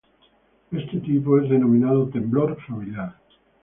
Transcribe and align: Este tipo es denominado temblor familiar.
Este 0.71 0.97
tipo 0.99 1.39
es 1.39 1.47
denominado 1.47 2.09
temblor 2.09 2.57
familiar. 2.65 3.15